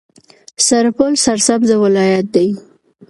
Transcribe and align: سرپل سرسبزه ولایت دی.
سرپل 0.67 1.11
سرسبزه 1.25 1.75
ولایت 1.83 2.27
دی. 2.35 2.47